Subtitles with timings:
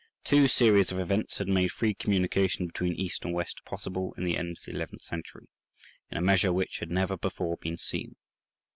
[0.23, 4.35] Two series of events had made free communication between East and West possible in the
[4.35, 5.45] end of the eleventh century,
[6.09, 8.15] in a measure which had never before been seen.